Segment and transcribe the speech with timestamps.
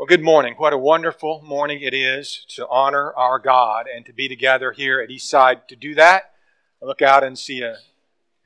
[0.00, 0.54] Well, good morning.
[0.56, 4.98] What a wonderful morning it is to honor our God and to be together here
[4.98, 6.32] at Eastside to do that.
[6.82, 7.76] I look out and see a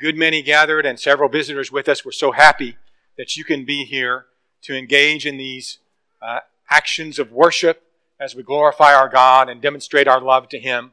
[0.00, 2.04] good many gathered and several visitors with us.
[2.04, 2.76] We're so happy
[3.16, 4.26] that you can be here
[4.62, 5.78] to engage in these
[6.20, 7.84] uh, actions of worship
[8.18, 10.90] as we glorify our God and demonstrate our love to Him.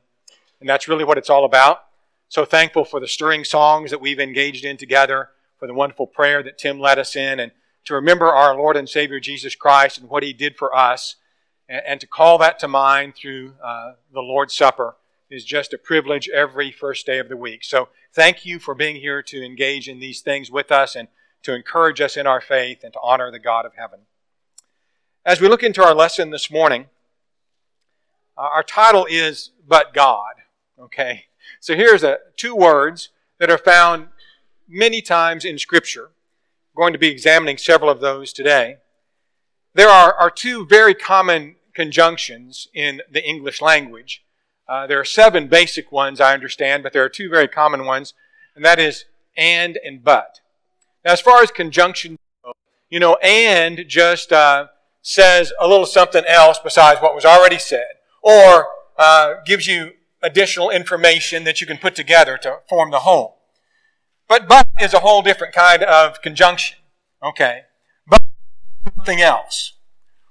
[0.59, 1.85] And that's really what it's all about.
[2.29, 6.43] So thankful for the stirring songs that we've engaged in together, for the wonderful prayer
[6.43, 7.51] that Tim led us in, and
[7.85, 11.15] to remember our Lord and Savior Jesus Christ and what He did for us,
[11.67, 14.95] and, and to call that to mind through uh, the Lord's Supper
[15.29, 17.63] is just a privilege every first day of the week.
[17.63, 21.07] So thank you for being here to engage in these things with us and
[21.43, 24.01] to encourage us in our faith and to honor the God of heaven.
[25.25, 26.87] As we look into our lesson this morning,
[28.37, 30.33] uh, our title is But God.
[30.79, 31.25] Okay?
[31.59, 34.07] So here's a, two words that are found
[34.67, 36.09] many times in Scripture
[36.75, 38.77] going to be examining several of those today.
[39.73, 44.23] There are, are two very common conjunctions in the English language.
[44.67, 48.13] Uh, there are seven basic ones, I understand, but there are two very common ones,
[48.55, 49.05] and that is
[49.37, 50.39] and and but.
[51.03, 52.19] Now, as far as conjunctions
[52.91, 54.67] you know, and just uh,
[55.01, 57.87] says a little something else besides what was already said,
[58.21, 58.67] or
[58.99, 63.37] uh, gives you additional information that you can put together to form the whole.
[64.31, 66.77] But but is a whole different kind of conjunction.
[67.21, 67.63] Okay.
[68.07, 68.21] But
[68.95, 69.73] something else.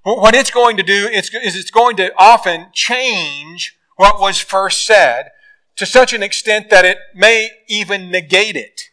[0.04, 5.32] What it's going to do is it's going to often change what was first said
[5.76, 8.84] to such an extent that it may even negate it.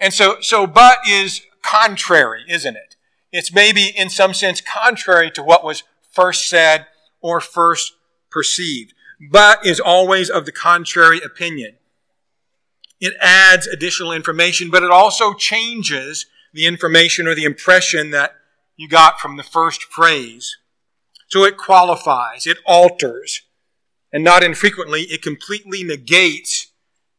[0.00, 2.96] And so, so but is contrary, isn't it?
[3.30, 6.86] It's maybe in some sense contrary to what was first said
[7.20, 7.92] or first
[8.30, 8.94] perceived.
[9.30, 11.74] But is always of the contrary opinion.
[13.02, 18.36] It adds additional information, but it also changes the information or the impression that
[18.76, 20.56] you got from the first phrase.
[21.26, 23.42] So it qualifies, it alters,
[24.12, 26.68] and not infrequently, it completely negates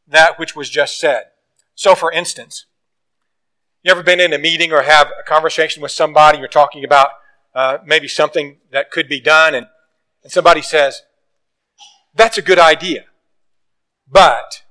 [0.08, 1.24] that which was just said.
[1.76, 2.66] So, for instance,
[3.84, 7.10] you ever been in a meeting or have a conversation with somebody, you're talking about
[7.54, 9.66] uh, maybe something that could be done, and,
[10.24, 11.02] and somebody says,
[12.16, 13.04] That's a good idea,
[14.10, 14.64] but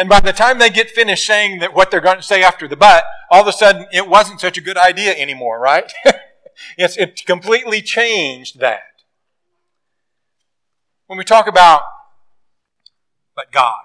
[0.00, 2.66] and by the time they get finished saying that what they're going to say after
[2.66, 5.92] the but, all of a sudden it wasn't such a good idea anymore, right?
[6.78, 8.80] it's, it completely changed that.
[11.06, 11.82] When we talk about
[13.36, 13.82] but God,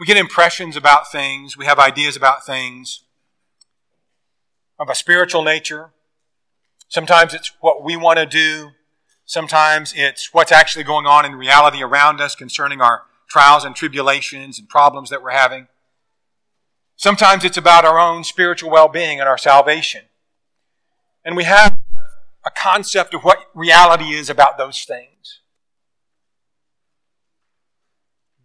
[0.00, 3.04] we get impressions about things, we have ideas about things
[4.76, 5.92] of a spiritual nature.
[6.88, 8.70] Sometimes it's what we want to do.
[9.24, 14.58] Sometimes it's what's actually going on in reality around us concerning our trials and tribulations
[14.58, 15.68] and problems that we're having.
[16.96, 20.02] Sometimes it's about our own spiritual well being and our salvation.
[21.24, 21.78] And we have
[22.44, 25.40] a concept of what reality is about those things.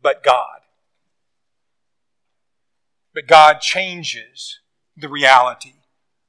[0.01, 0.61] But God.
[3.13, 4.59] But God changes
[4.95, 5.73] the reality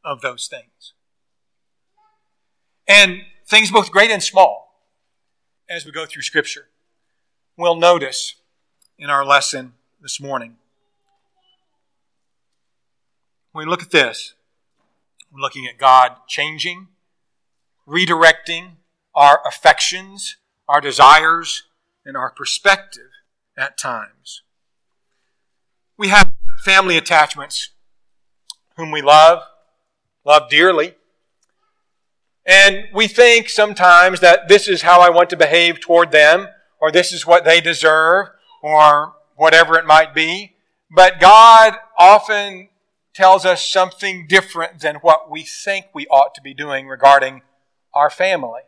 [0.04, 0.94] of those things.
[2.88, 4.74] And things both great and small,
[5.68, 6.66] as we go through Scripture,
[7.56, 8.34] we'll notice
[9.00, 9.72] in our lesson
[10.02, 10.56] this morning.
[13.52, 14.34] When we look at this,
[15.32, 16.88] we're looking at God changing,
[17.88, 18.72] redirecting
[19.14, 20.36] our affections,
[20.68, 21.62] our desires,
[22.04, 23.08] and our perspective
[23.56, 24.42] at times.
[25.96, 27.70] We have family attachments
[28.76, 29.42] whom we love,
[30.26, 30.94] love dearly.
[32.44, 36.90] And we think sometimes that this is how I want to behave toward them, or
[36.92, 38.28] this is what they deserve,
[38.62, 40.54] or whatever it might be.
[40.90, 42.68] But God often
[43.14, 47.42] tells us something different than what we think we ought to be doing regarding
[47.94, 48.62] our family.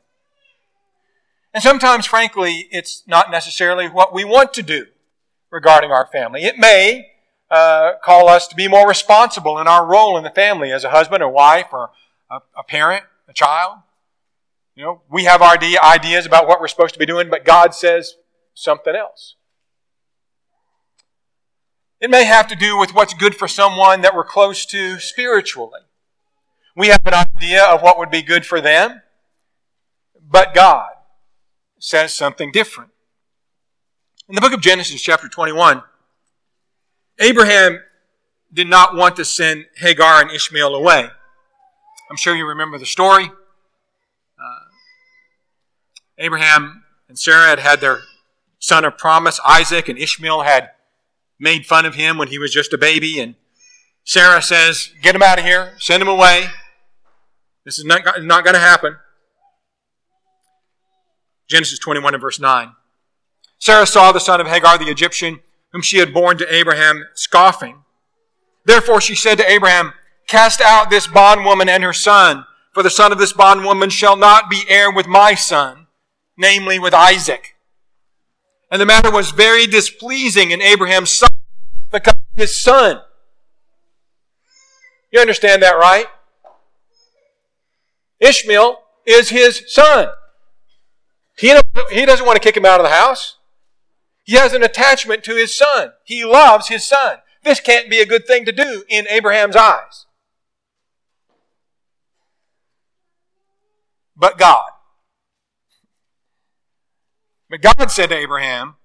[1.55, 4.87] And sometimes, frankly, it's not necessarily what we want to do
[5.51, 6.45] regarding our family.
[6.45, 7.11] It may
[7.51, 10.91] uh, call us to be more responsible in our role in the family as a
[10.91, 11.91] husband or wife or
[12.31, 13.79] a, a parent, a child.
[14.75, 17.75] You know, we have our ideas about what we're supposed to be doing, but God
[17.75, 18.15] says
[18.55, 19.37] something else.
[22.03, 25.83] It may have to do with what's good for someone that we're close to spiritually.
[26.75, 29.03] We have an idea of what would be good for them,
[30.21, 30.89] but God
[31.79, 32.91] says something different.
[34.29, 35.85] In the book of Genesis, chapter 21,
[37.21, 37.79] Abraham
[38.53, 41.09] did not want to send Hagar and Ishmael away.
[42.11, 43.27] I'm sure you remember the story.
[43.27, 44.65] Uh,
[46.19, 48.01] Abraham and Sarah had had their
[48.59, 50.71] son of promise, Isaac, and Ishmael had
[51.43, 53.19] made fun of him when he was just a baby.
[53.19, 53.35] And
[54.05, 56.47] Sarah says, Get him out of here, send him away.
[57.65, 58.97] This is not, not going to happen.
[61.49, 62.73] Genesis 21 and verse 9.
[63.59, 65.41] Sarah saw the son of Hagar the Egyptian,
[65.73, 67.83] whom she had borne to Abraham, scoffing.
[68.65, 69.93] Therefore she said to Abraham,
[70.29, 74.49] Cast out this bondwoman and her son, for the son of this bondwoman shall not
[74.49, 75.89] be heir with my son,
[76.37, 77.52] namely with Isaac.
[78.73, 81.29] And the matter was very displeasing in Abraham's son
[81.93, 83.03] because his son.
[85.11, 86.07] You understand that, right?
[88.19, 90.09] Ishmael is his son.
[91.37, 91.55] He,
[91.91, 93.37] he doesn't want to kick him out of the house.
[94.25, 95.93] He has an attachment to his son.
[96.03, 97.19] He loves his son.
[97.45, 100.07] This can't be a good thing to do in Abraham's eyes.
[104.17, 104.72] But God.
[107.53, 108.77] But God said to Abraham,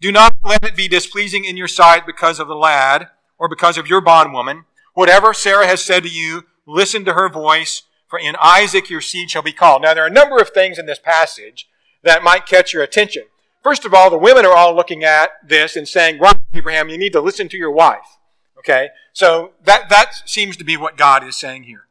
[0.00, 3.08] Do not let it be displeasing in your sight because of the lad
[3.38, 4.64] or because of your bondwoman.
[4.94, 9.30] Whatever Sarah has said to you, listen to her voice, for in Isaac your seed
[9.30, 9.82] shall be called.
[9.82, 11.68] Now, there are a number of things in this passage
[12.02, 13.24] that might catch your attention.
[13.62, 16.96] First of all, the women are all looking at this and saying, right, Abraham, you
[16.96, 18.16] need to listen to your wife.
[18.60, 18.88] Okay?
[19.12, 21.84] So that, that seems to be what God is saying here.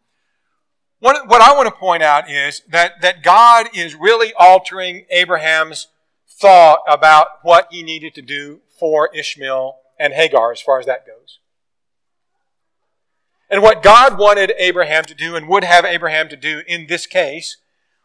[1.02, 5.88] What, what I want to point out is that, that God is really altering Abraham's
[6.40, 11.06] thought about what he needed to do for Ishmael and Hagar as far as that
[11.06, 11.40] goes.
[13.50, 17.06] And what God wanted Abraham to do and would have Abraham to do in this
[17.06, 17.58] case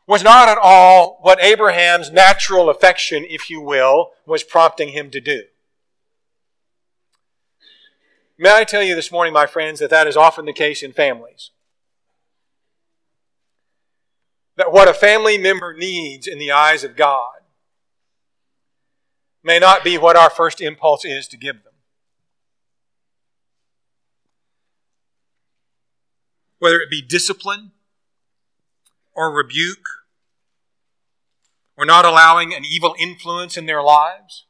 [0.07, 5.21] was not at all what Abraham's natural affection, if you will, was prompting him to
[5.21, 5.45] do.
[8.37, 10.93] May I tell you this morning, my friends, that that is often the case in
[10.93, 11.51] families.
[14.57, 17.35] That what a family member needs in the eyes of God
[19.45, 21.75] may not be what our first impulse is to give them.
[26.59, 27.73] Whether it be discipline,
[29.15, 29.87] or rebuke
[31.77, 34.47] or not allowing an evil influence in their lives.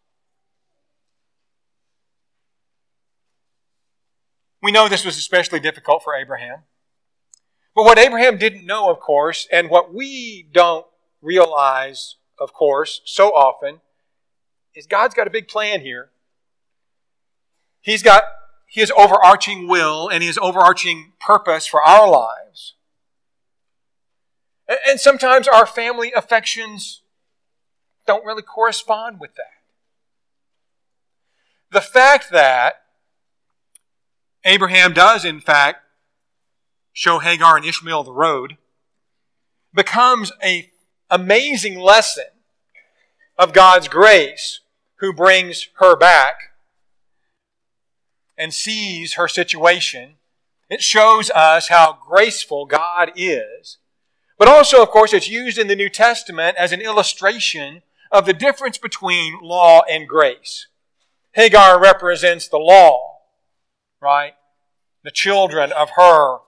[4.63, 6.61] We know this was especially difficult for Abraham.
[7.75, 10.87] But what Abraham didn't know, of course, and what we don't
[11.21, 13.81] realize, of course, so often,
[14.75, 16.11] is God's got a big plan here.
[17.81, 18.25] He's got
[18.67, 22.75] his overarching will and his overarching purpose for our lives.
[24.89, 27.03] And sometimes our family affections
[28.07, 29.45] don't really correspond with that.
[31.71, 32.77] The fact that
[34.45, 35.83] Abraham does, in fact,
[36.93, 38.57] show Hagar and Ishmael the road
[39.75, 40.65] becomes an
[41.11, 42.25] amazing lesson
[43.37, 44.61] of God's grace
[44.97, 46.37] who brings her back
[48.37, 50.15] and sees her situation.
[50.69, 53.79] It shows us how graceful God is
[54.39, 58.33] but also, of course, it's used in the New Testament as an illustration of the
[58.33, 60.67] difference between law and grace.
[61.33, 63.21] Hagar represents the law,
[64.01, 64.35] right?
[65.03, 66.39] The children of her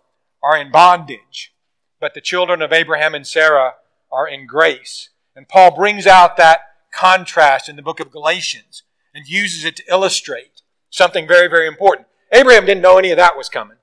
[0.42, 1.52] are in bondage,
[2.00, 3.74] but the children of Abraham and Sarah
[4.10, 5.10] are in grace.
[5.34, 6.60] And Paul brings out that
[6.96, 8.82] contrast in the book of Galatians
[9.14, 12.08] and uses it to illustrate something very, very important.
[12.32, 13.76] Abraham didn't know any of that was coming.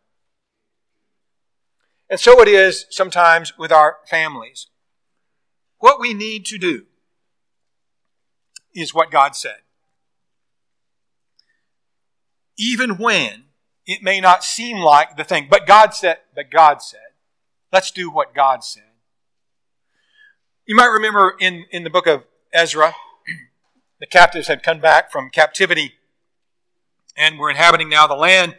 [2.09, 4.67] And so it is sometimes with our families.
[5.79, 6.85] What we need to do
[8.73, 9.57] is what God said.
[12.57, 13.45] Even when
[13.85, 16.99] it may not seem like the thing, but God said, but God said,
[17.71, 18.83] let's do what God said.
[20.65, 22.23] You might remember in, in the book of
[22.53, 22.93] Ezra,
[24.03, 25.93] the captives had come back from captivity
[27.15, 28.57] and were inhabiting now the land,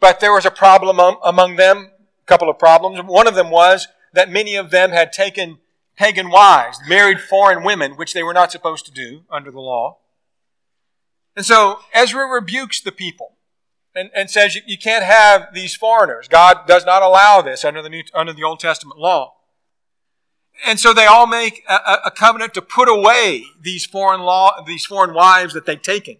[0.00, 1.90] but there was a problem among them
[2.22, 2.98] a couple of problems.
[3.04, 5.58] One of them was that many of them had taken
[5.94, 9.98] pagan wives, married foreign women, which they were not supposed to do under the law.
[11.36, 13.34] And so Ezra rebukes the people
[13.94, 16.28] and, and says you, you can't have these foreigners.
[16.28, 19.34] God does not allow this under the, New, under the Old Testament law.
[20.64, 24.86] And so they all make a, a covenant to put away these foreign law, these
[24.86, 26.18] foreign wives that they've taken.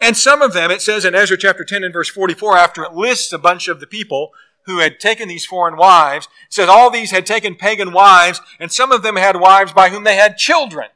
[0.00, 2.92] And some of them, it says in Ezra chapter 10 and verse 44, after it
[2.92, 4.32] lists a bunch of the people,
[4.66, 6.26] who had taken these foreign wives.
[6.46, 9.90] It says all these had taken pagan wives, and some of them had wives by
[9.90, 10.88] whom they had children.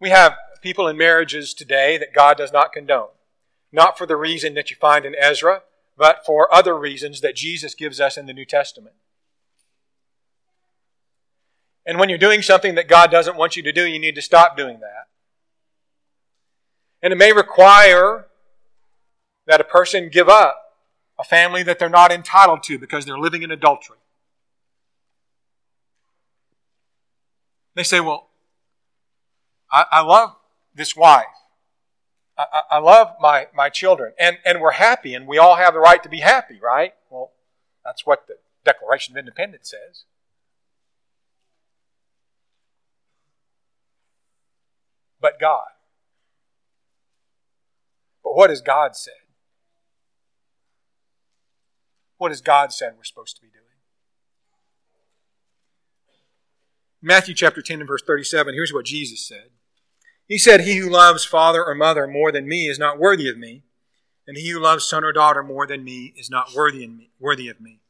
[0.00, 3.08] We have people in marriages today that God does not condone.
[3.72, 5.62] Not for the reason that you find in Ezra,
[5.96, 8.96] but for other reasons that Jesus gives us in the New Testament.
[11.86, 14.22] And when you're doing something that God doesn't want you to do, you need to
[14.22, 15.08] stop doing that.
[17.02, 18.26] And it may require
[19.46, 20.76] that a person give up
[21.18, 23.98] a family that they're not entitled to because they're living in adultery.
[27.74, 28.28] They say, Well,
[29.70, 30.36] I, I love
[30.74, 31.26] this wife.
[32.36, 34.12] I, I, love my, my children.
[34.18, 36.94] And, and we're happy, and we all have the right to be happy, right?
[37.10, 37.32] Well,
[37.84, 40.04] that's what the Declaration of Independence says.
[45.20, 45.68] But God.
[48.22, 49.12] But what has God said?
[52.16, 53.60] What has God said we're supposed to be doing?
[57.00, 59.50] Matthew chapter 10 and verse 37, here's what Jesus said.
[60.26, 63.36] He said, He who loves father or mother more than me is not worthy of
[63.36, 63.62] me,
[64.26, 67.48] and he who loves son or daughter more than me is not worthy, me, worthy
[67.48, 67.80] of me.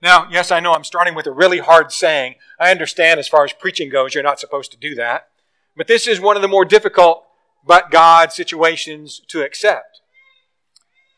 [0.00, 2.34] Now, yes, I know I'm starting with a really hard saying.
[2.58, 5.28] I understand as far as preaching goes, you're not supposed to do that.
[5.76, 7.24] But this is one of the more difficult
[7.66, 10.00] but God situations to accept.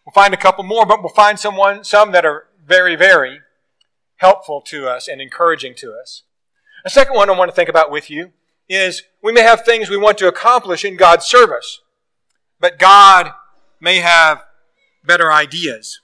[0.05, 3.41] We'll find a couple more, but we'll find someone, some that are very, very
[4.19, 6.23] helpful to us and encouraging to us.
[6.85, 8.33] A second one I want to think about with you
[8.69, 11.81] is we may have things we want to accomplish in God's service,
[12.61, 13.31] but God
[13.81, 14.43] may have
[15.05, 16.01] better ideas.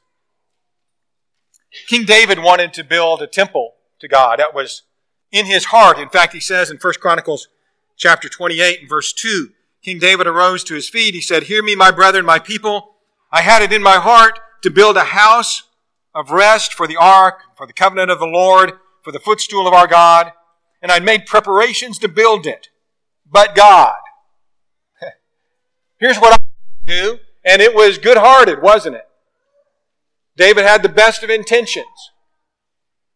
[1.88, 4.38] King David wanted to build a temple to God.
[4.38, 4.82] That was
[5.30, 5.98] in his heart.
[5.98, 7.48] In fact, he says in 1 Chronicles
[7.96, 9.50] chapter 28 and verse 2,
[9.82, 11.14] King David arose to his feet.
[11.14, 12.96] He said, Hear me, my brethren, my people.
[13.32, 15.62] I had it in my heart to build a house
[16.14, 19.72] of rest for the ark, for the covenant of the Lord, for the footstool of
[19.72, 20.32] our God
[20.82, 22.68] and I'd made preparations to build it.
[23.30, 24.00] But God.
[25.98, 26.36] Here's what I
[26.84, 29.06] do, and it was good hearted, wasn't it?
[30.36, 31.86] David had the best of intentions.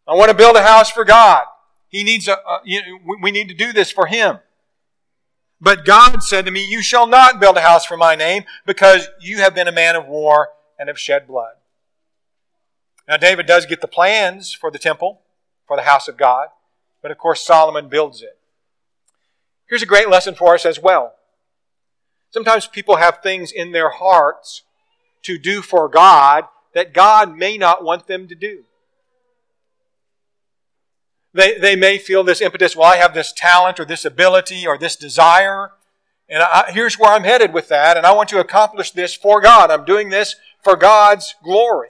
[0.07, 1.45] I want to build a house for God.
[1.89, 4.39] He needs a, a you know, we need to do this for him.
[5.61, 9.09] But God said to me, You shall not build a house for my name because
[9.21, 11.55] you have been a man of war and have shed blood.
[13.09, 15.23] Now, David does get the plans for the temple,
[15.67, 16.49] for the house of God.
[17.03, 18.39] But of course, Solomon builds it.
[19.69, 21.15] Here's a great lesson for us as well.
[22.31, 24.63] Sometimes people have things in their hearts
[25.23, 28.65] to do for God that God may not want them to do.
[31.33, 34.79] They, they may feel this impetus, well, I have this talent or this ability or
[34.79, 35.73] this desire,
[36.29, 39.41] and I, here's where I'm headed with that, and I want to accomplish this for
[39.41, 39.71] God.
[39.71, 41.89] I'm doing this for God's glory.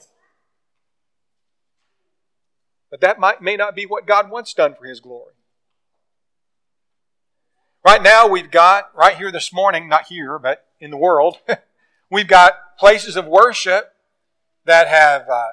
[2.97, 5.35] But that might, may not be what God wants done for His glory.
[7.85, 11.37] Right now, we've got, right here this morning, not here, but in the world,
[12.11, 13.93] we've got places of worship
[14.65, 15.49] that have uh,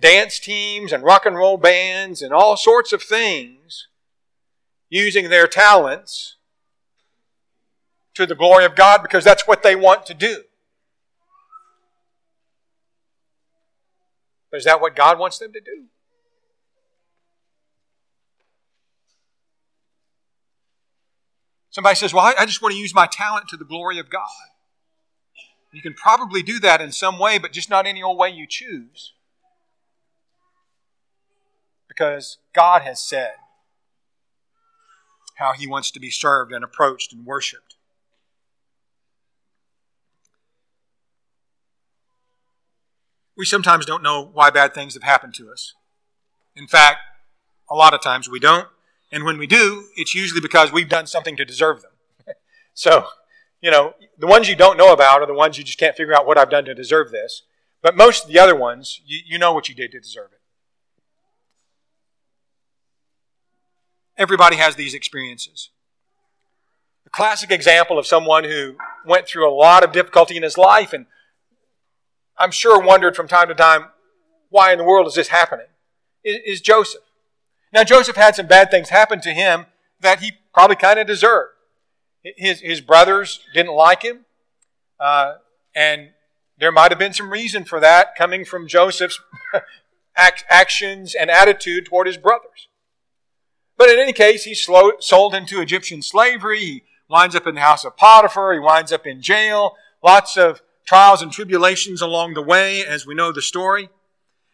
[0.00, 3.88] dance teams and rock and roll bands and all sorts of things
[4.88, 6.36] using their talents
[8.14, 10.44] to the glory of God because that's what they want to do.
[14.50, 15.88] But is that what God wants them to do?
[21.76, 24.30] Somebody says, Well, I, just want to use my talent to the glory of God.
[25.74, 28.46] You can probably do that in some way, but just not any old way you
[28.48, 29.12] choose.
[31.86, 33.34] Because God has said
[35.34, 37.76] how He wants to be served and approached and worshiped.
[43.36, 45.74] We sometimes don't know why bad things have happened to us.
[46.54, 47.00] In fact,
[47.70, 48.66] a lot of times we don't.
[49.12, 51.92] And when we do, it's usually because we've done something to deserve them.
[52.74, 53.06] so,
[53.60, 56.14] you know, the ones you don't know about are the ones you just can't figure
[56.14, 57.42] out what I've done to deserve this.
[57.82, 60.40] But most of the other ones, you, you know what you did to deserve it.
[64.18, 65.70] Everybody has these experiences.
[67.06, 70.92] A classic example of someone who went through a lot of difficulty in his life
[70.92, 71.06] and
[72.38, 73.86] I'm sure wondered from time to time,
[74.50, 75.66] why in the world is this happening?
[76.22, 77.02] Is, is Joseph.
[77.72, 79.66] Now, Joseph had some bad things happen to him
[80.00, 81.52] that he probably kind of deserved.
[82.22, 84.24] His, his brothers didn't like him,
[84.98, 85.34] uh,
[85.74, 86.10] and
[86.58, 89.20] there might have been some reason for that coming from Joseph's
[90.16, 92.68] actions and attitude toward his brothers.
[93.76, 96.58] But in any case, he's slow, sold into Egyptian slavery.
[96.58, 98.54] He winds up in the house of Potiphar.
[98.54, 99.76] He winds up in jail.
[100.02, 103.90] Lots of trials and tribulations along the way, as we know the story.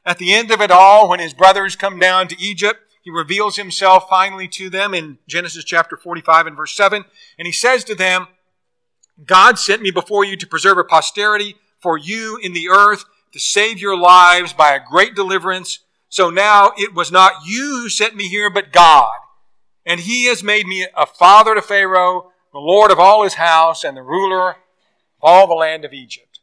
[0.05, 3.57] At the end of it all, when his brothers come down to Egypt, he reveals
[3.57, 7.05] himself finally to them in Genesis chapter 45 and verse 7.
[7.37, 8.29] And he says to them,
[9.27, 13.41] God sent me before you to preserve a posterity for you in the earth to
[13.41, 15.81] save your lives by a great deliverance.
[16.09, 19.15] So now it was not you who sent me here, but God.
[19.85, 23.83] And he has made me a father to Pharaoh, the Lord of all his house,
[23.83, 24.57] and the ruler of
[25.21, 26.39] all the land of Egypt.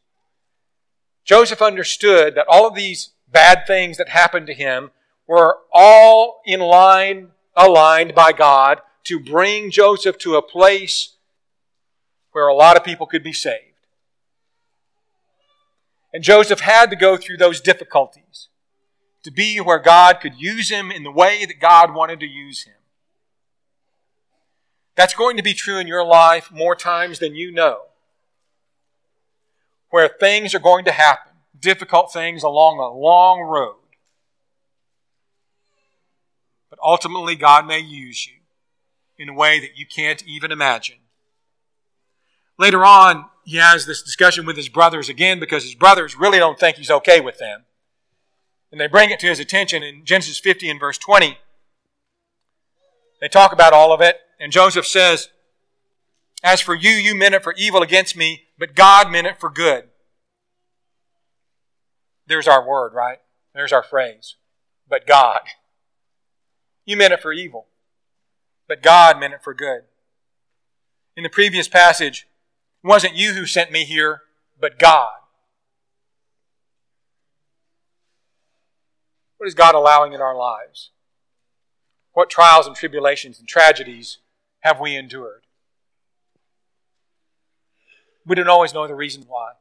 [1.24, 4.90] Joseph understood that all of these bad things that happened to him
[5.30, 11.14] were all in line, aligned by God to bring Joseph to a place
[12.32, 13.86] where a lot of people could be saved.
[16.12, 18.48] And Joseph had to go through those difficulties
[19.22, 22.64] to be where God could use him in the way that God wanted to use
[22.64, 22.74] him.
[24.96, 27.82] That's going to be true in your life more times than you know.
[29.90, 33.79] Where things are going to happen, difficult things along a long road.
[36.70, 38.34] But ultimately, God may use you
[39.18, 40.96] in a way that you can't even imagine.
[42.58, 46.58] Later on, he has this discussion with his brothers again because his brothers really don't
[46.58, 47.64] think he's okay with them.
[48.70, 51.38] And they bring it to his attention in Genesis 50 and verse 20.
[53.20, 55.28] They talk about all of it, and Joseph says,
[56.42, 59.50] As for you, you meant it for evil against me, but God meant it for
[59.50, 59.88] good.
[62.26, 63.18] There's our word, right?
[63.54, 64.36] There's our phrase.
[64.88, 65.40] But God.
[66.84, 67.66] You meant it for evil,
[68.68, 69.82] but God meant it for good.
[71.16, 72.26] In the previous passage,
[72.82, 74.22] it wasn't you who sent me here,
[74.58, 75.12] but God.
[79.36, 80.90] What is God allowing in our lives?
[82.12, 84.18] What trials and tribulations and tragedies
[84.60, 85.42] have we endured?
[88.26, 89.52] We don't always know the reason why.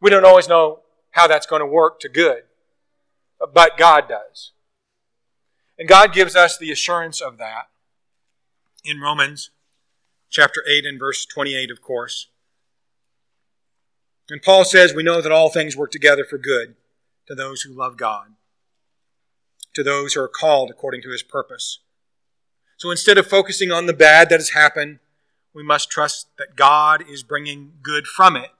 [0.00, 2.42] We don't always know how that's going to work to good,
[3.52, 4.52] but God does.
[5.78, 7.68] And God gives us the assurance of that
[8.84, 9.50] in Romans
[10.30, 12.28] chapter 8 and verse 28, of course.
[14.28, 16.74] And Paul says, We know that all things work together for good
[17.26, 18.28] to those who love God,
[19.74, 21.80] to those who are called according to his purpose.
[22.76, 24.98] So instead of focusing on the bad that has happened,
[25.54, 28.50] we must trust that God is bringing good from it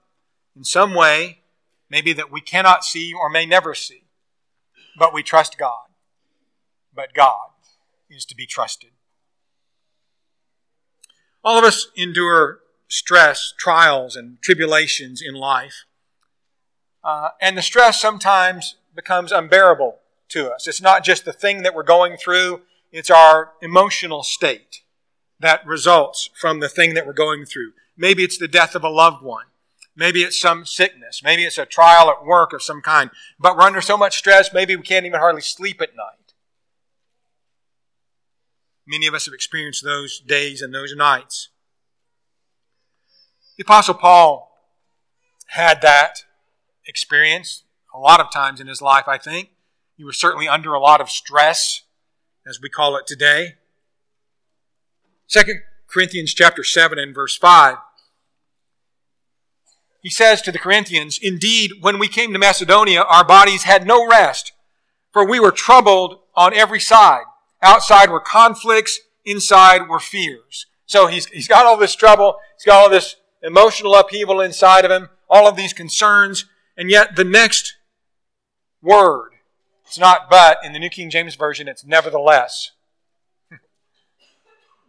[0.56, 1.40] in some way,
[1.90, 4.04] maybe that we cannot see or may never see.
[4.98, 5.85] But we trust God.
[6.96, 7.50] But God
[8.10, 8.90] is to be trusted.
[11.44, 15.84] All of us endure stress, trials, and tribulations in life.
[17.04, 19.98] Uh, and the stress sometimes becomes unbearable
[20.30, 20.66] to us.
[20.66, 24.80] It's not just the thing that we're going through, it's our emotional state
[25.38, 27.72] that results from the thing that we're going through.
[27.96, 29.46] Maybe it's the death of a loved one.
[29.94, 31.22] Maybe it's some sickness.
[31.22, 33.10] Maybe it's a trial at work of some kind.
[33.38, 36.25] But we're under so much stress, maybe we can't even hardly sleep at night.
[38.86, 41.48] Many of us have experienced those days and those nights.
[43.56, 44.52] The Apostle Paul
[45.48, 46.24] had that
[46.86, 49.50] experience a lot of times in his life, I think.
[49.96, 51.82] He was certainly under a lot of stress,
[52.46, 53.54] as we call it today.
[55.28, 55.40] 2
[55.88, 57.78] Corinthians chapter 7 and verse 5.
[60.02, 64.06] He says to the Corinthians, Indeed, when we came to Macedonia, our bodies had no
[64.06, 64.52] rest,
[65.12, 67.24] for we were troubled on every side.
[67.62, 70.66] Outside were conflicts, inside were fears.
[70.86, 74.90] So he's, he's got all this trouble, he's got all this emotional upheaval inside of
[74.90, 77.76] him, all of these concerns, and yet the next
[78.82, 79.32] word,
[79.84, 82.72] it's not but in the New King James Version, it's nevertheless.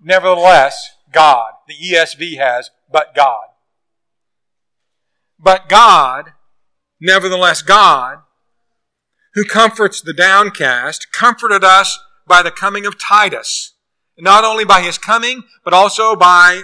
[0.04, 1.54] nevertheless, God.
[1.68, 3.48] The ESV has, but God.
[5.40, 6.34] But God,
[7.00, 8.20] nevertheless God,
[9.34, 13.74] who comforts the downcast, comforted us by the coming of Titus.
[14.18, 16.64] Not only by his coming, but also by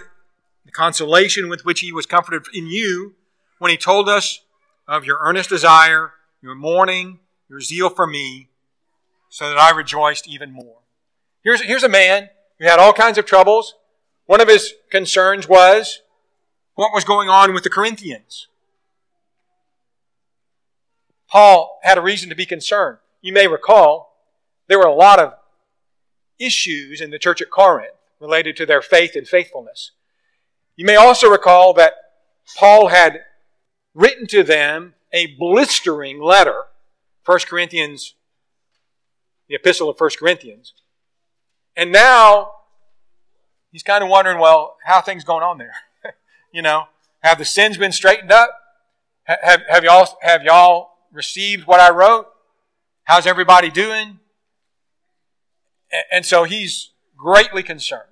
[0.66, 3.16] the consolation with which he was comforted in you
[3.60, 4.42] when he told us
[4.88, 8.50] of your earnest desire, your mourning, your zeal for me,
[9.30, 10.80] so that I rejoiced even more.
[11.44, 13.76] Here's, here's a man who had all kinds of troubles.
[14.26, 16.02] One of his concerns was
[16.76, 18.48] what was going on with the Corinthians.
[21.30, 22.98] Paul had a reason to be concerned.
[23.22, 24.18] You may recall
[24.68, 25.34] there were a lot of
[26.40, 29.92] issues in the church at Corinth related to their faith and faithfulness.
[30.76, 31.94] You may also recall that
[32.58, 33.22] Paul had
[33.94, 36.64] written to them a blistering letter,
[37.26, 38.16] 1 Corinthians,
[39.48, 40.74] the epistle of 1 Corinthians.
[41.76, 42.52] And now
[43.72, 45.76] he's kind of wondering, well, how things going on there?
[46.52, 46.86] you know,
[47.22, 48.50] have the sins been straightened up?
[49.24, 52.28] Have, have, y'all, have y'all received what I wrote?
[53.04, 54.20] How's everybody doing?
[56.12, 58.10] And so he's greatly concerned.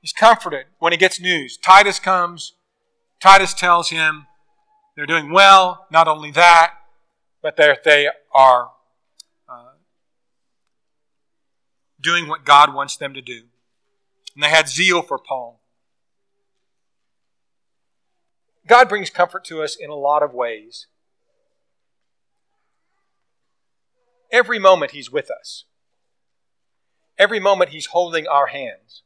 [0.00, 1.56] He's comforted when he gets news.
[1.56, 2.54] Titus comes.
[3.20, 4.26] Titus tells him
[4.96, 5.86] they're doing well.
[5.90, 6.74] Not only that,
[7.42, 8.70] but they are
[9.48, 9.72] uh,
[12.00, 13.42] doing what God wants them to do.
[14.34, 15.60] And they had zeal for Paul.
[18.66, 20.86] God brings comfort to us in a lot of ways.
[24.32, 25.64] Every moment He's with us.
[27.20, 29.02] Every moment He's holding our hands.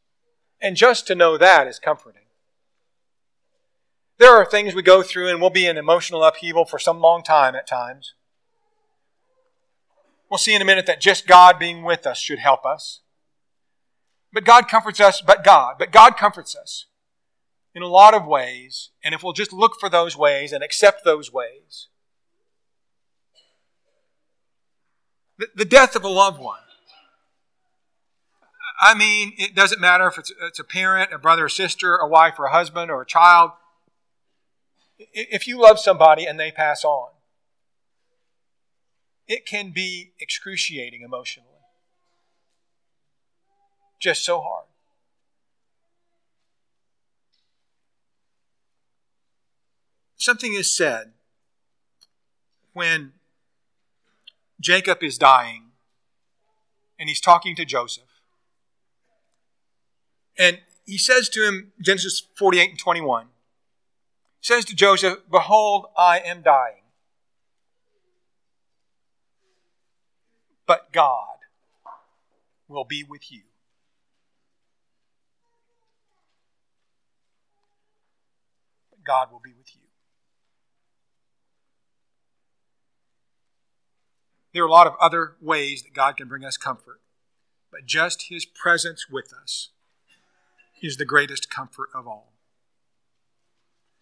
[0.62, 2.22] And just to know that is comforting.
[4.18, 7.24] There are things we go through and we'll be in emotional upheaval for some long
[7.24, 8.14] time at times.
[10.30, 13.00] We'll see in a minute that just God being with us should help us.
[14.32, 16.86] But God comforts us, but God, but God comforts us
[17.74, 18.90] in a lot of ways.
[19.04, 21.88] And if we'll just look for those ways and accept those ways,
[25.36, 26.60] the, the death of a loved one.
[28.84, 32.06] I mean, it doesn't matter if it's, it's a parent, a brother, a sister, a
[32.06, 33.52] wife, or a husband, or a child.
[34.98, 37.08] If you love somebody and they pass on,
[39.26, 41.48] it can be excruciating emotionally.
[43.98, 44.66] Just so hard.
[50.16, 51.12] Something is said
[52.74, 53.14] when
[54.60, 55.70] Jacob is dying
[56.98, 58.13] and he's talking to Joseph.
[60.38, 63.26] And he says to him, Genesis 48 and 21,
[64.40, 66.82] says to Joseph, Behold, I am dying.
[70.66, 71.38] But God
[72.68, 73.42] will be with you.
[79.04, 79.82] God will be with you.
[84.54, 87.00] There are a lot of other ways that God can bring us comfort,
[87.70, 89.70] but just His presence with us
[90.82, 92.32] is the greatest comfort of all.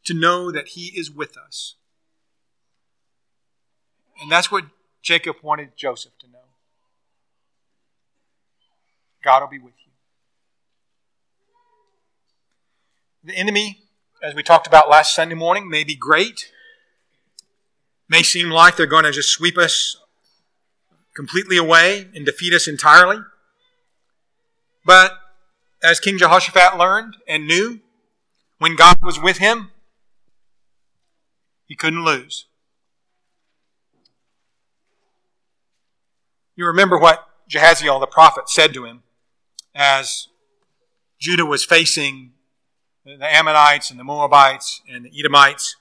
[0.04, 1.76] To know that He is with us.
[4.20, 4.64] And that's what
[5.02, 6.38] Jacob wanted Joseph to know.
[9.22, 9.92] God will be with you.
[13.24, 13.82] The enemy,
[14.22, 16.50] as we talked about last Sunday morning, may be great,
[18.08, 19.96] may seem like they're going to just sweep us
[21.14, 23.18] completely away and defeat us entirely.
[24.84, 25.12] But
[25.82, 27.80] as King Jehoshaphat learned and knew,
[28.58, 29.72] when God was with him,
[31.66, 32.46] he couldn't lose.
[36.54, 39.02] You remember what Jahaziel the prophet said to him
[39.74, 40.28] as
[41.18, 42.32] Judah was facing
[43.04, 45.76] the Ammonites and the Moabites and the Edomites.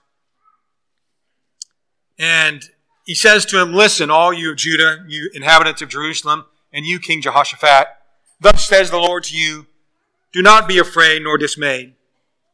[2.17, 2.63] And
[3.05, 6.99] he says to him, Listen, all you of Judah, you inhabitants of Jerusalem, and you,
[6.99, 7.87] King Jehoshaphat,
[8.39, 9.67] thus says the Lord to you,
[10.34, 11.96] Do not be afraid nor dismayed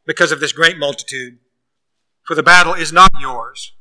[0.06, 1.38] because of this great multitude,
[2.24, 3.74] for the battle is not yours,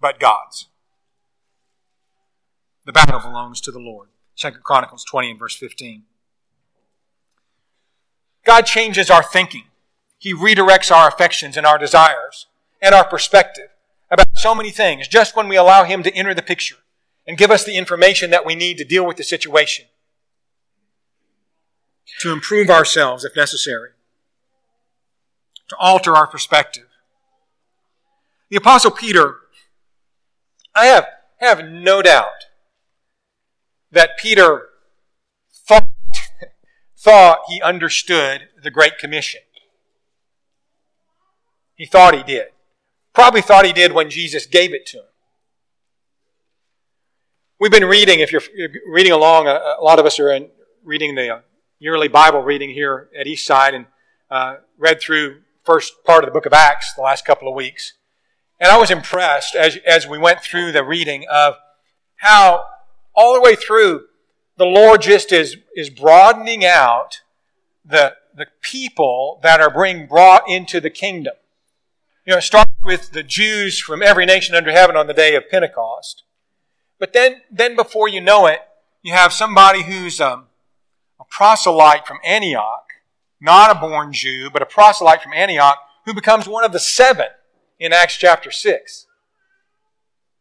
[0.00, 0.68] but God's.
[2.84, 4.08] The battle belongs to the Lord.
[4.34, 6.02] Second Chronicles 20 and verse 15.
[8.44, 9.64] God changes our thinking.
[10.18, 12.46] He redirects our affections and our desires
[12.80, 13.68] and our perspective
[14.10, 16.76] about so many things just when we allow Him to enter the picture
[17.26, 19.86] and give us the information that we need to deal with the situation,
[22.20, 23.90] to improve ourselves if necessary,
[25.68, 26.86] to alter our perspective.
[28.50, 29.36] The Apostle Peter,
[30.74, 31.06] I have,
[31.38, 32.46] have no doubt
[33.90, 34.68] that Peter
[35.66, 35.88] thought,
[36.98, 39.40] thought he understood the Great Commission.
[41.74, 42.48] He thought he did.
[43.14, 45.04] Probably thought he did when Jesus gave it to him.
[47.58, 48.42] We've been reading, if you're
[48.88, 50.48] reading along, a, lot of us are in,
[50.84, 51.40] reading the uh,
[51.82, 53.86] yearly Bible reading here at Eastside and
[54.30, 57.94] uh, read through first part of the book of Acts the last couple of weeks.
[58.60, 61.56] And I was impressed as, as we went through the reading of
[62.18, 62.66] how
[63.16, 64.04] all the way through
[64.58, 67.20] the Lord just is, is broadening out
[67.84, 71.34] the, the people that are being brought into the kingdom.
[72.24, 75.34] You know, it starts with the Jews from every nation under heaven on the day
[75.34, 76.22] of Pentecost.
[77.00, 78.60] But then, then before you know it,
[79.02, 80.46] you have somebody who's um,
[81.22, 82.84] a proselyte from Antioch,
[83.40, 87.28] not a born Jew, but a proselyte from Antioch, who becomes one of the seven
[87.78, 89.06] in Acts chapter 6.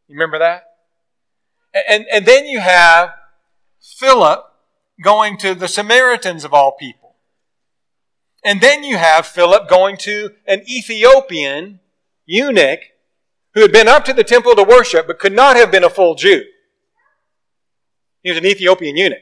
[0.08, 0.63] You remember that?
[1.88, 3.13] And, and then you have
[3.80, 4.44] Philip
[5.04, 7.15] going to the Samaritans of all people.
[8.44, 11.80] And then you have Philip going to an Ethiopian
[12.26, 12.80] eunuch
[13.54, 15.89] who had been up to the temple to worship but could not have been a
[15.89, 16.44] full Jew.
[18.24, 19.20] He was an Ethiopian eunuch.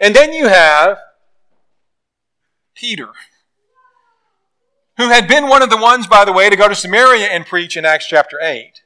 [0.00, 0.98] And then you have
[2.74, 3.10] Peter,
[4.96, 7.44] who had been one of the ones, by the way, to go to Samaria and
[7.44, 8.82] preach in Acts chapter 8.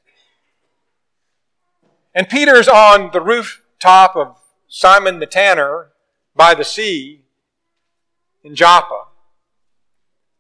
[2.15, 4.37] And Peter's on the rooftop of
[4.69, 5.93] Simon the tanner
[6.35, 7.23] by the sea
[8.43, 9.05] in Joppa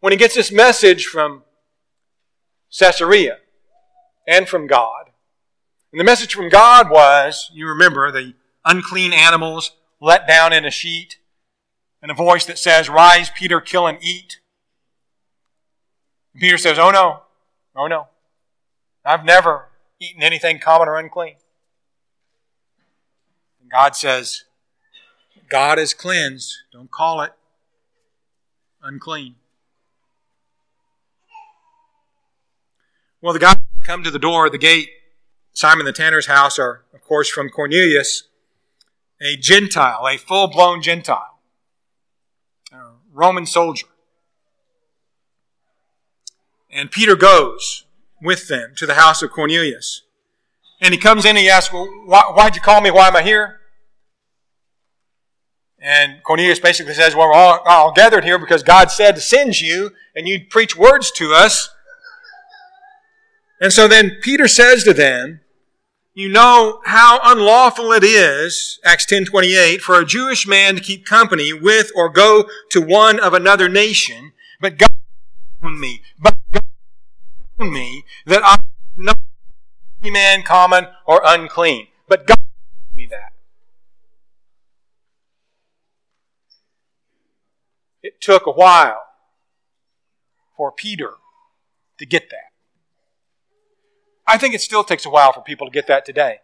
[0.00, 1.44] when he gets this message from
[2.76, 3.38] Caesarea
[4.26, 5.10] and from God.
[5.92, 8.34] And the message from God was, you remember, the
[8.64, 9.72] unclean animals
[10.04, 11.18] let down in a sheet,
[12.02, 14.40] and a voice that says, Rise, Peter, kill and eat.
[16.34, 17.22] And Peter says, Oh no,
[17.74, 18.08] oh no.
[19.04, 21.36] I've never eaten anything common or unclean.
[23.60, 24.44] And God says,
[25.48, 26.54] God is cleansed.
[26.72, 27.32] Don't call it
[28.82, 29.36] unclean.
[33.22, 34.90] Well, the guys come to the door, of the gate,
[35.54, 38.24] Simon the tanner's house, are, of course, from Cornelius,
[39.24, 41.38] a Gentile, a full blown Gentile,
[42.70, 43.86] a Roman soldier.
[46.70, 47.86] And Peter goes
[48.20, 50.02] with them to the house of Cornelius.
[50.80, 52.90] And he comes in and he asks, Well, why, why'd you call me?
[52.90, 53.60] Why am I here?
[55.80, 59.60] And Cornelius basically says, Well, we're all, all gathered here because God said to send
[59.60, 61.70] you, and you preach words to us.
[63.60, 65.40] And so then Peter says to them,
[66.16, 71.04] You know how unlawful it is, Acts 10 28, for a Jewish man to keep
[71.04, 74.92] company with or go to one of another nation, but God
[75.60, 76.62] shown me, but God
[77.58, 78.64] shown me that I am
[78.96, 79.18] not
[80.02, 81.88] any man common or unclean.
[82.06, 83.32] But God told me that.
[88.04, 89.02] It took a while
[90.56, 91.14] for Peter
[91.98, 92.53] to get that.
[94.26, 96.38] I think it still takes a while for people to get that today.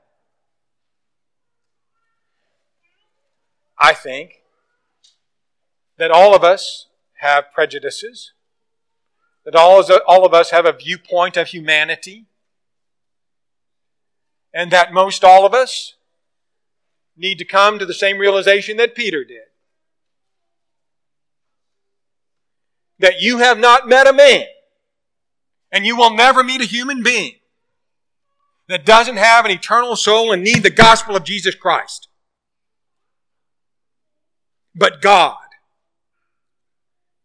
[3.79, 4.43] I think
[5.97, 6.87] that all of us
[7.21, 8.33] have prejudices,
[9.45, 12.27] that all, all of us have a viewpoint of humanity,
[14.53, 15.95] and that most all of us
[17.17, 19.51] need to come to the same realization that Peter did.
[23.01, 24.45] that you have not met a man,
[25.73, 27.35] and you will never meet a human being
[28.71, 32.09] that doesn't have an eternal soul and need the gospel of Jesus Christ.
[34.75, 35.37] But God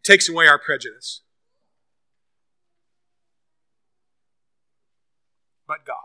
[0.04, 1.22] takes away our prejudice.
[5.68, 5.96] But God.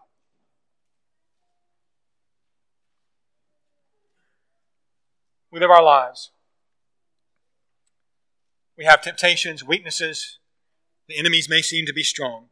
[5.51, 6.31] We live our lives
[8.81, 10.39] we have temptations, weaknesses.
[11.07, 12.47] The enemies may seem to be strong.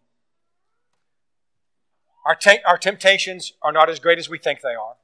[2.24, 4.96] Our, te- our temptations are not as great as we think they are.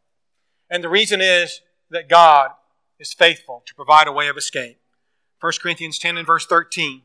[0.71, 2.51] And the reason is that God
[2.99, 4.79] is faithful to provide a way of escape.
[5.41, 7.03] 1 Corinthians 10 and verse 13.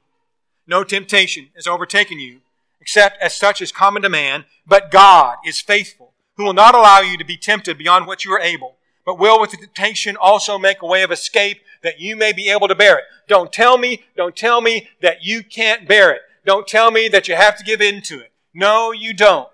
[0.67, 2.41] No temptation has overtaken you,
[2.79, 6.99] except as such is common to man, but God is faithful, who will not allow
[6.99, 10.57] you to be tempted beyond what you are able, but will with the temptation also
[10.57, 13.05] make a way of escape that you may be able to bear it.
[13.27, 16.21] Don't tell me, don't tell me that you can't bear it.
[16.45, 18.31] Don't tell me that you have to give in to it.
[18.53, 19.49] No, you don't.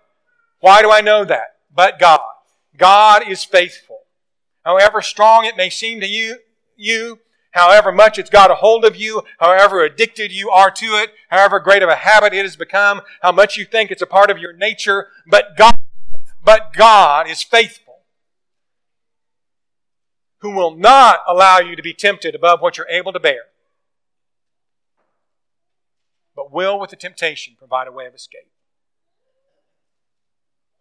[0.66, 1.58] Why do I know that?
[1.72, 2.22] But God.
[2.76, 4.00] God is faithful.
[4.64, 6.40] However strong it may seem to you,
[6.76, 7.20] you,
[7.52, 11.60] however much it's got a hold of you, however addicted you are to it, however
[11.60, 14.40] great of a habit it has become, how much you think it's a part of
[14.40, 15.76] your nature, but God,
[16.44, 18.00] but God is faithful
[20.40, 23.42] who will not allow you to be tempted above what you're able to bear,
[26.36, 28.50] but will, with the temptation, provide a way of escape.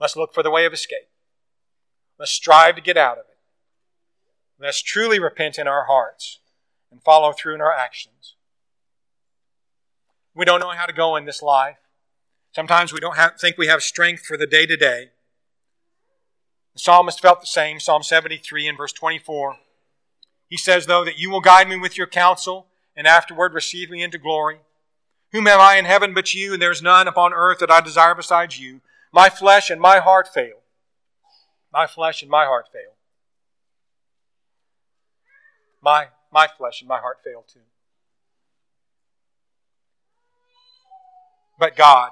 [0.00, 1.08] Let's look for the way of escape.
[2.18, 3.38] Let's strive to get out of it.
[4.60, 6.40] Let's truly repent in our hearts
[6.90, 8.36] and follow through in our actions.
[10.34, 11.78] We don't know how to go in this life.
[12.54, 15.10] Sometimes we don't have, think we have strength for the day to day.
[16.74, 19.56] The psalmist felt the same, Psalm 73 and verse 24.
[20.48, 24.02] He says, though, that you will guide me with your counsel and afterward receive me
[24.02, 24.58] into glory.
[25.32, 27.80] Whom have I in heaven but you, and there is none upon earth that I
[27.80, 28.80] desire besides you.
[29.14, 30.56] My flesh and my heart fail.
[31.72, 32.96] My flesh and my heart fail.
[35.80, 37.60] My, my flesh and my heart fail too.
[41.60, 42.10] But God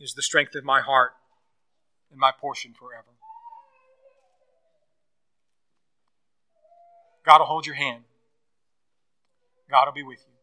[0.00, 1.12] is the strength of my heart
[2.10, 3.06] and my portion forever.
[7.24, 8.02] God will hold your hand.
[9.70, 10.34] God will be with you.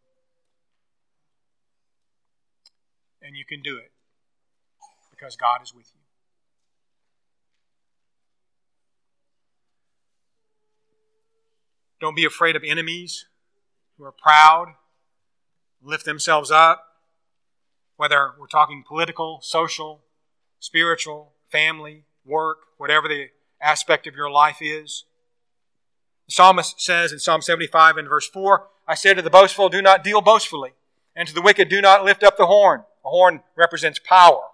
[3.21, 3.91] And you can do it
[5.19, 6.01] because God is with you.
[11.99, 13.25] Don't be afraid of enemies
[13.97, 14.75] who are proud,
[15.83, 16.83] lift themselves up,
[17.97, 20.01] whether we're talking political, social,
[20.59, 23.27] spiritual, family, work, whatever the
[23.61, 25.03] aspect of your life is.
[26.27, 29.81] The psalmist says in Psalm 75 and verse 4, I say to the boastful, do
[29.81, 30.71] not deal boastfully,
[31.15, 32.83] And to the wicked, do not lift up the horn.
[33.03, 34.48] The horn represents power.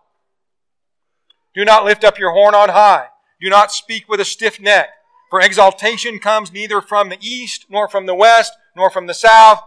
[1.55, 3.07] Do not lift up your horn on high.
[3.41, 4.89] Do not speak with a stiff neck.
[5.29, 9.61] For exaltation comes neither from the east, nor from the west, nor from the south.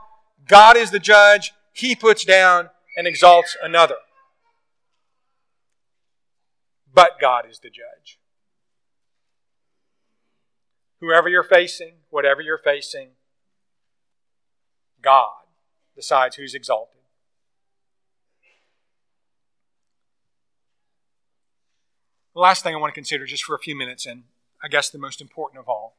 [0.46, 1.52] God is the judge.
[1.72, 3.96] He puts down and exalts another.
[6.92, 8.18] But God is the judge.
[11.00, 13.10] Whoever you're facing, whatever you're facing,
[15.00, 15.44] God
[15.94, 17.02] decides who's exalted.
[22.38, 24.22] The last thing I want to consider, just for a few minutes, and
[24.62, 25.96] I guess the most important of all,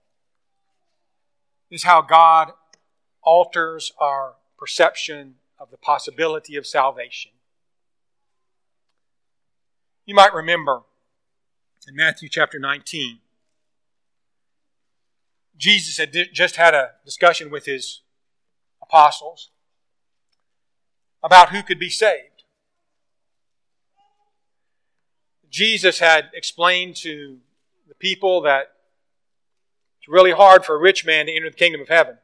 [1.70, 2.54] is how God
[3.22, 7.32] alters our perception of the possibility of salvation.
[10.06, 10.84] You might remember
[11.86, 13.20] in Matthew chapter 19,
[15.58, 18.00] Jesus had just had a discussion with his
[18.82, 19.50] apostles
[21.22, 22.29] about who could be saved.
[25.50, 27.38] Jesus had explained to
[27.88, 28.72] the people that
[30.00, 32.18] it's really hard for a rich man to enter the kingdom of heaven.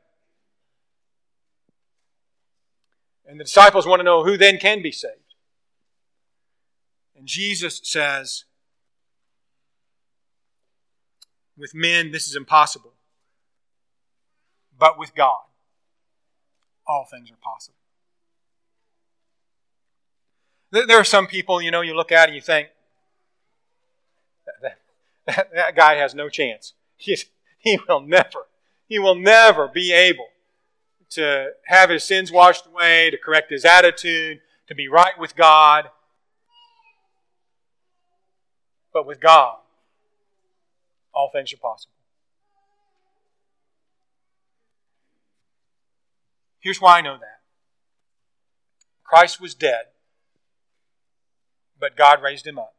[3.28, 5.14] And the disciples want to know who then can be saved.
[7.18, 8.46] And Jesus says,
[11.58, 12.94] with men, this is impossible.
[14.78, 15.40] But with God,
[16.86, 17.78] all things are possible.
[20.72, 22.68] There are some people, you know, you look at and you think,
[25.28, 26.74] that, that, guy has no chance.
[26.98, 27.26] He's,
[27.58, 28.48] he will never,
[28.88, 30.28] he will never be able
[31.12, 35.90] to have his sins washed away, to correct his attitude, to be right with God.
[38.94, 39.58] But with God,
[41.14, 41.92] all things are possible.
[46.60, 47.42] Here's why I know that
[49.04, 49.84] Christ was dead,
[51.80, 52.74] but God raised him up.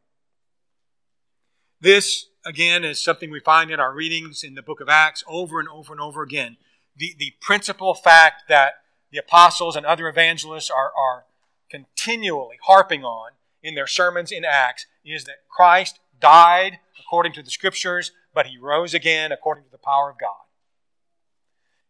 [1.80, 5.58] This, again, is something we find in our readings in the book of Acts over
[5.60, 6.56] and over and over again.
[6.96, 8.74] The, the principal fact that
[9.10, 11.24] the apostles and other evangelists are, are
[11.70, 13.32] continually harping on
[13.62, 18.56] in their sermons in Acts is that Christ died according to the scriptures, but he
[18.56, 20.46] rose again according to the power of God.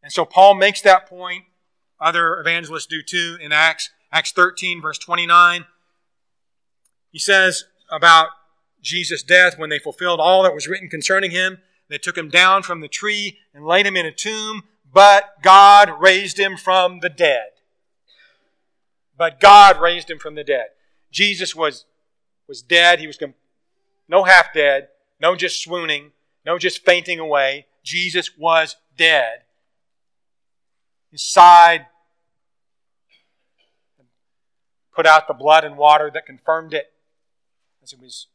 [0.03, 1.45] And so Paul makes that point
[2.01, 5.67] other evangelists do too in Acts, Acts 13, verse 29.
[7.11, 8.29] He says about
[8.87, 12.63] Jesus' death, when they fulfilled all that was written concerning him, they took him down
[12.63, 17.09] from the tree and laid him in a tomb, but God raised him from the
[17.09, 17.49] dead.
[19.17, 20.67] But God raised him from the dead.
[21.11, 21.85] Jesus was,
[22.49, 23.01] was dead.
[23.01, 23.19] He was
[24.09, 24.89] no half dead,
[25.21, 26.13] no just swooning,
[26.45, 27.67] no just fainting away.
[27.83, 29.43] Jesus was dead
[31.17, 31.87] his side,
[34.95, 36.93] put out the blood and water that confirmed it
[37.83, 38.27] as it was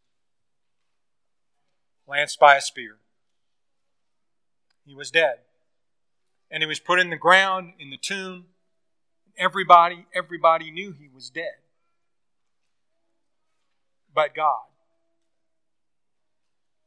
[2.08, 2.98] lanced by a spear.
[4.86, 5.40] He was dead.
[6.50, 8.46] And he was put in the ground, in the tomb.
[9.38, 11.56] Everybody, everybody knew he was dead.
[14.14, 14.66] But God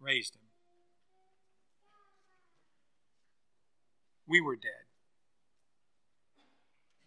[0.01, 0.43] raised him.
[4.27, 4.85] We were dead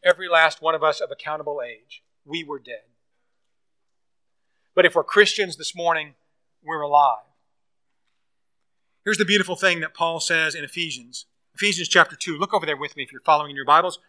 [0.08, 2.02] every last one of us of accountable age.
[2.26, 2.84] We were dead.
[4.74, 6.16] But if we're Christians this morning,
[6.64, 7.26] we're alive.
[9.08, 11.28] Here's the beautiful thing that Paul says in Ephesians.
[11.56, 12.38] Ephesians chapter 2.
[12.38, 14.00] Look over there with me if you're following in your Bibles.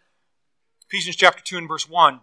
[0.91, 2.19] Ephesians chapter 2 and verse 1.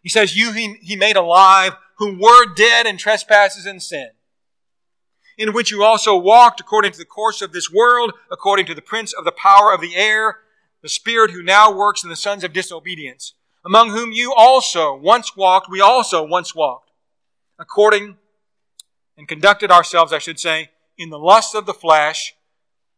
[0.00, 4.08] He says, You he, he made alive who were dead in trespasses and sin,
[5.38, 8.82] in which you also walked according to the course of this world, according to the
[8.82, 10.38] prince of the power of the air
[10.82, 15.36] the Spirit who now works in the sons of disobedience, among whom you also once
[15.36, 16.90] walked, we also once walked,
[17.56, 18.16] according
[19.16, 20.70] and conducted ourselves, I should say,
[21.02, 22.34] in the lusts of the flesh,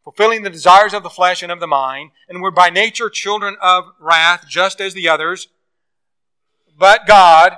[0.03, 3.57] fulfilling the desires of the flesh and of the mind, and were by nature children
[3.61, 5.47] of wrath, just as the others.
[6.77, 7.57] But God,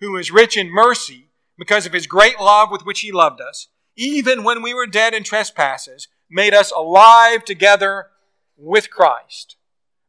[0.00, 3.68] who is rich in mercy, because of his great love with which he loved us,
[3.96, 8.08] even when we were dead in trespasses, made us alive together
[8.56, 9.56] with Christ.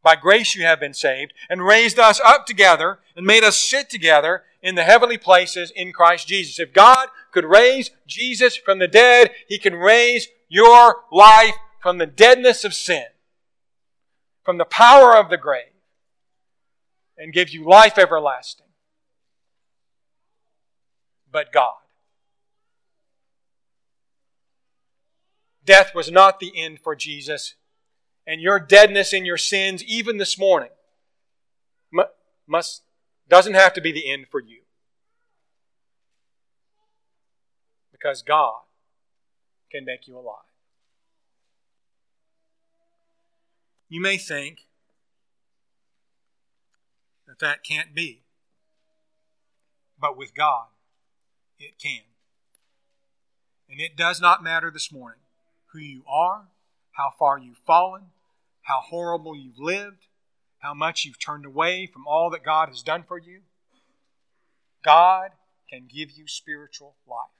[0.02, 3.90] By grace you have been saved, and raised us up together, and made us sit
[3.90, 6.60] together in the heavenly places in Christ Jesus.
[6.60, 12.08] If God could raise Jesus from the dead, He can raise your life from the
[12.08, 13.06] deadness of sin,
[14.44, 15.74] from the power of the grave,
[17.18, 18.66] and give you life everlasting.
[21.32, 21.76] But God.
[25.64, 27.56] Death was not the end for Jesus
[28.28, 30.70] and your deadness in your sins, even this morning,
[32.48, 32.84] must
[33.28, 34.62] doesn't have to be the end for you.
[37.98, 38.56] Because God
[39.72, 40.36] can make you alive.
[43.88, 44.60] You may think
[47.26, 48.24] that that can't be,
[50.00, 50.66] but with God,
[51.58, 52.02] it can.
[53.70, 55.20] And it does not matter this morning
[55.72, 56.48] who you are,
[56.92, 58.08] how far you've fallen,
[58.64, 60.08] how horrible you've lived,
[60.60, 63.42] how much you've turned away from all that God has done for you.
[64.84, 65.32] God
[65.70, 67.35] can give you spiritual life.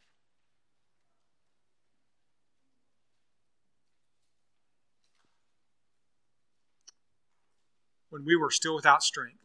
[8.16, 9.44] When we were still without strength,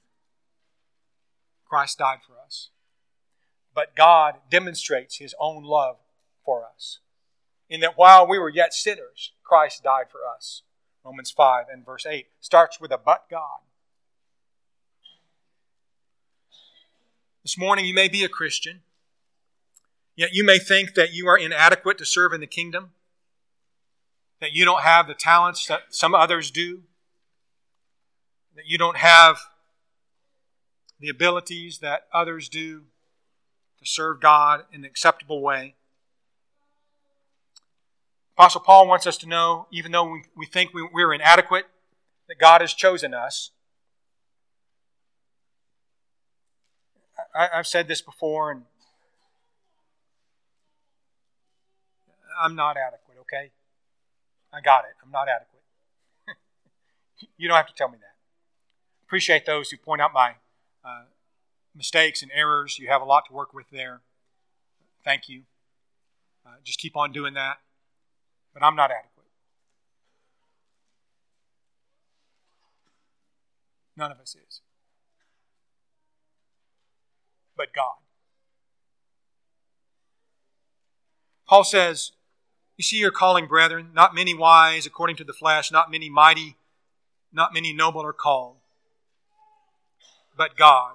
[1.68, 2.68] Christ died for us.
[3.74, 5.96] But God demonstrates his own love
[6.44, 7.00] for us.
[7.68, 10.62] In that while we were yet sinners, Christ died for us.
[11.04, 13.58] Romans 5 and verse 8 starts with a but God.
[17.42, 18.82] This morning you may be a Christian,
[20.14, 22.92] yet you may think that you are inadequate to serve in the kingdom,
[24.38, 26.84] that you don't have the talents that some others do,
[28.56, 29.38] that you don't have
[30.98, 32.82] the abilities that others do
[33.78, 35.74] to serve God in an acceptable way.
[38.36, 41.66] Apostle Paul wants us to know, even though we, we think we, we're inadequate,
[42.28, 43.50] that God has chosen us.
[47.34, 48.62] I, I've said this before, and
[52.40, 53.50] I'm not adequate, okay?
[54.52, 54.92] I got it.
[55.04, 55.62] I'm not adequate.
[57.36, 58.09] you don't have to tell me that.
[59.10, 60.34] Appreciate those who point out my
[60.84, 61.02] uh,
[61.74, 62.78] mistakes and errors.
[62.78, 64.02] You have a lot to work with there.
[65.04, 65.42] Thank you.
[66.46, 67.56] Uh, just keep on doing that.
[68.54, 69.26] But I'm not adequate.
[73.96, 74.60] None of us is.
[77.56, 77.96] But God.
[81.48, 82.12] Paul says,
[82.76, 86.54] You see your calling, brethren, not many wise according to the flesh, not many mighty,
[87.32, 88.59] not many noble are called.
[90.40, 90.92] But God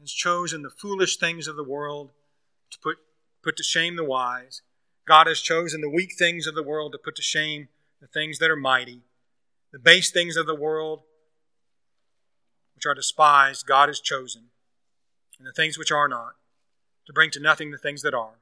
[0.00, 2.10] has chosen the foolish things of the world
[2.72, 2.96] to put,
[3.40, 4.62] put to shame the wise.
[5.06, 7.68] God has chosen the weak things of the world to put to shame
[8.00, 9.02] the things that are mighty.
[9.70, 11.02] The base things of the world,
[12.74, 14.46] which are despised, God has chosen.
[15.38, 16.32] And the things which are not,
[17.06, 18.40] to bring to nothing the things that are,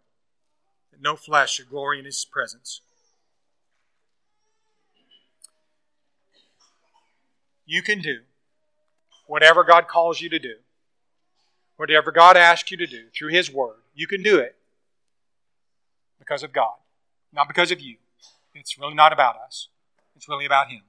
[0.92, 2.80] that no flesh should glory in his presence.
[7.66, 8.20] You can do
[9.30, 10.56] whatever God calls you to do,
[11.76, 14.56] whatever God asks you to do through His Word, you can do it
[16.18, 16.74] because of God,
[17.32, 17.98] not because of you.
[18.56, 19.68] It's really not about us,
[20.16, 20.82] it's really about Him.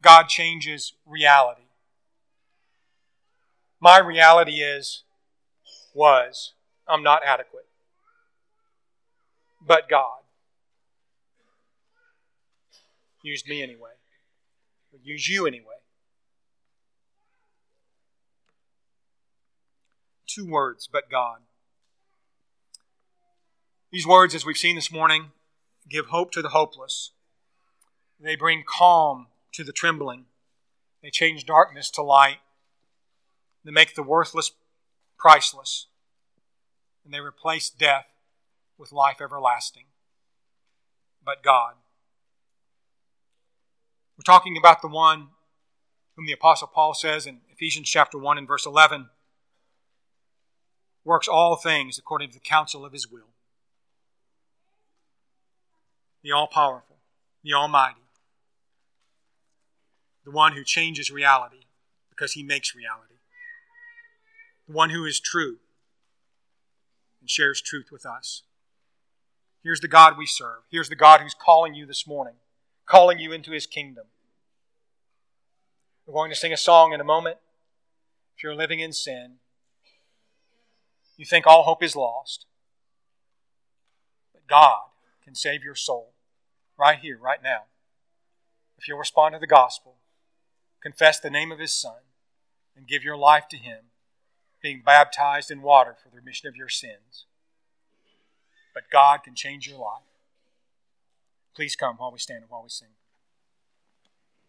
[0.00, 1.68] God changes reality.
[3.78, 5.02] My reality is,
[5.92, 6.54] was,
[6.88, 7.66] I'm not adequate.
[9.60, 10.20] But God
[13.22, 13.90] used me anyway
[15.02, 15.66] use you anyway.
[20.26, 21.38] Two words, but God.
[23.90, 25.32] These words, as we've seen this morning,
[25.88, 27.10] give hope to the hopeless.
[28.18, 30.26] They bring calm to the trembling.
[31.02, 32.38] They change darkness to light.
[33.64, 34.52] They make the worthless
[35.18, 35.86] priceless.
[37.04, 38.06] And they replace death
[38.78, 39.84] with life everlasting.
[41.24, 41.74] But God.
[44.22, 45.30] We're talking about the one
[46.14, 49.08] whom the Apostle Paul says in Ephesians chapter 1 and verse 11
[51.04, 53.34] works all things according to the counsel of his will.
[56.22, 56.98] The all powerful,
[57.42, 58.02] the almighty,
[60.24, 61.64] the one who changes reality
[62.08, 63.16] because he makes reality,
[64.68, 65.56] the one who is true
[67.20, 68.44] and shares truth with us.
[69.64, 70.62] Here's the God we serve.
[70.70, 72.34] Here's the God who's calling you this morning
[72.92, 74.04] calling you into his kingdom.
[76.06, 77.38] We're going to sing a song in a moment.
[78.36, 79.36] If you're living in sin,
[81.16, 82.44] you think all hope is lost.
[84.34, 84.82] But God
[85.24, 86.12] can save your soul
[86.78, 87.62] right here, right now.
[88.76, 89.94] If you'll respond to the gospel,
[90.82, 92.02] confess the name of his Son,
[92.76, 93.84] and give your life to him,
[94.62, 97.24] being baptized in water for the remission of your sins.
[98.74, 100.11] But God can change your life.
[101.54, 102.88] Please come while we stand and while we sing.